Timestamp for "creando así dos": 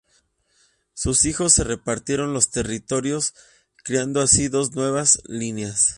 3.83-4.71